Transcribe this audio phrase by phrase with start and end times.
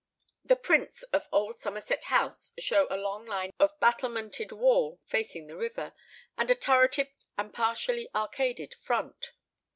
[0.43, 5.55] The prints of old Somerset House show a long line of battlemented wall facing the
[5.55, 5.93] river,
[6.35, 9.33] and a turreted and partially arcaded front.